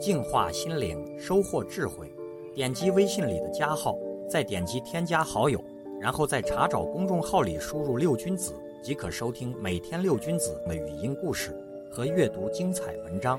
[0.00, 2.10] 净化心灵，收获智慧。
[2.54, 3.96] 点击微信里的加号，
[4.28, 5.62] 再点击添加好友，
[6.00, 11.54] 然后在查找公众号里输入“六君子”，即可收听每天六君子的语音故事
[11.90, 13.38] 和阅读精彩文章。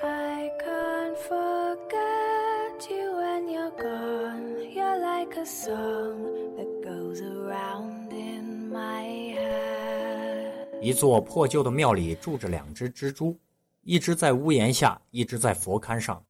[0.00, 4.60] I can't forget you when you're gone.
[4.72, 10.80] You're like a song that goes around in my head.
[10.80, 13.36] 一座破旧的庙里住着两只蜘蛛，
[13.82, 16.24] 一只在屋檐下，一只在佛龛上。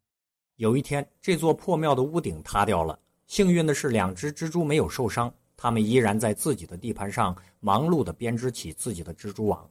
[0.56, 2.98] 有一天，这座破庙的屋顶塌掉了。
[3.26, 9.68] 幸运的是，两只蜘蛛没有受伤，它们依然在自己的地盘上忙碌地编织起自己的蜘蛛网。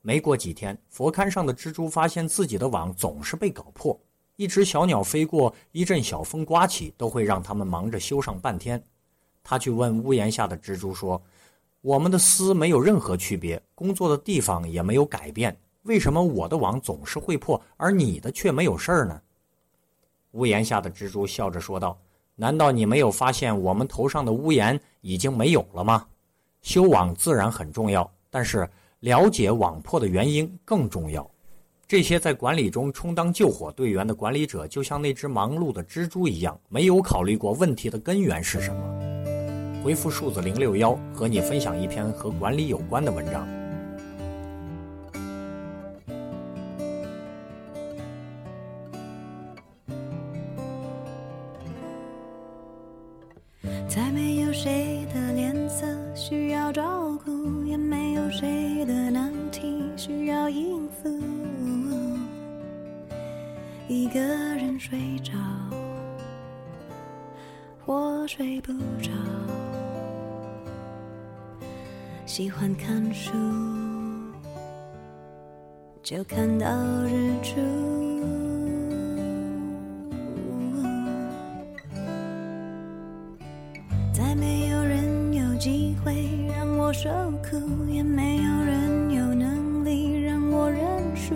[0.00, 3.98] 没过几天，佛龛上的蜘蛛发现自己的网总是被搞破，
[4.36, 8.82] 一只小鸟飞过，一阵小风刮起，都会让它们忙着修上半天。
[9.42, 11.22] 他去问屋檐下的蜘蛛说
[11.82, 19.20] ：“我们的丝没有任何区别，工作的地方也没有改变，为什么我的网总是会破，而你的却没有事儿呢？”
[20.32, 21.98] 屋檐下的蜘蛛笑着说道
[22.36, 26.06] ：“难道你没有发现我们头上的屋檐已经没有了吗？
[26.60, 28.68] 修网自然很重要，但是
[29.00, 31.28] 了解网破的原因更重要。
[31.88, 43.46] 这些在管理中充当救火队员的管理者，就像那只忙碌的蜘蛛一样，没有考虑过问题的根源是什么。”回复数字零六幺，和你分享一篇和管理有关的文章。
[53.96, 61.08] 再没有谁的脸色需要照顾，也没有谁的难题需要应付。
[63.88, 65.32] 一个人睡着，
[67.86, 69.10] 或睡不着。
[72.26, 73.32] 喜欢看书，
[76.02, 76.68] 就看到
[77.04, 78.05] 日出。
[86.98, 87.10] 受
[87.42, 91.34] 苦，也没有人有能力让我认输。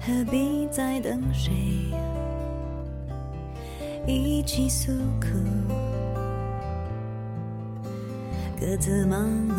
[0.00, 1.52] 何必再等谁
[4.06, 5.26] 一起诉苦？
[8.60, 9.54] 各自忙碌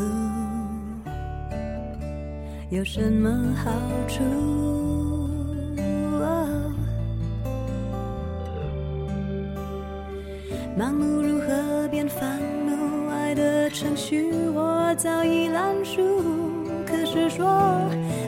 [2.69, 3.69] 有什么好
[4.07, 4.23] 处？
[6.21, 6.73] 哦
[10.77, 12.54] 忙碌如何变烦？
[13.35, 16.01] 的程序我早已烂熟。
[16.87, 17.45] 可是说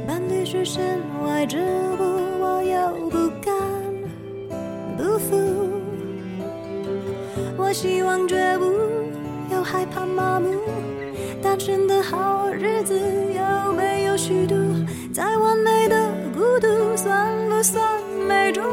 [0.05, 3.53] 伴侣是身外之物，我又不甘
[4.97, 5.35] 不服。
[7.57, 8.63] 我希望觉悟，
[9.51, 10.49] 又害怕麻木。
[11.41, 14.55] 单身的好日子有没有虚度？
[15.13, 17.83] 再完美的孤独，算不算
[18.27, 18.63] 美中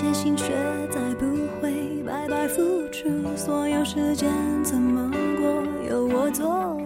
[0.00, 0.54] 一切心血
[0.88, 1.26] 再不
[1.60, 3.06] 会白白付出，
[3.36, 4.30] 所有时间
[4.64, 6.80] 怎么过由我做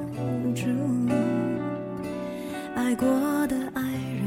[0.53, 0.67] 主。
[2.75, 3.07] 爱过
[3.47, 3.83] 的爱
[4.19, 4.27] 人，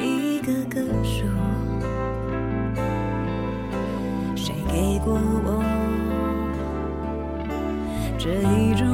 [0.00, 1.26] 一个个数，
[4.36, 5.64] 谁给过我
[8.16, 8.86] 这一种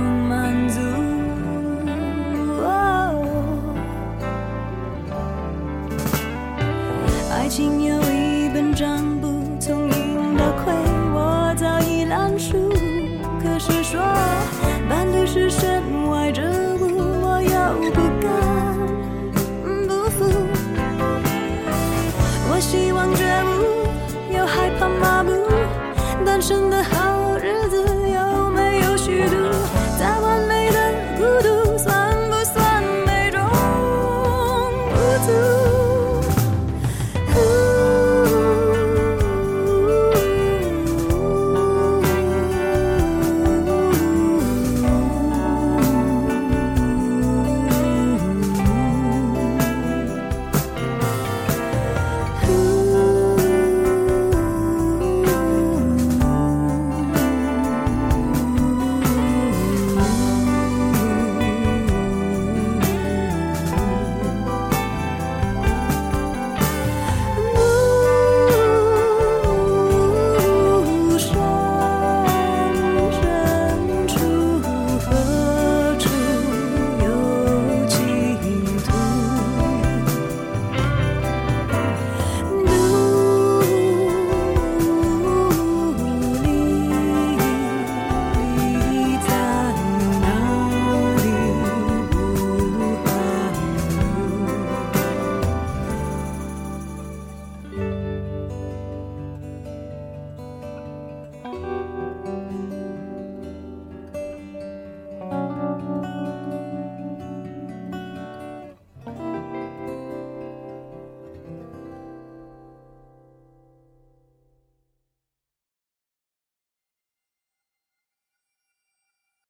[26.36, 26.95] 单身的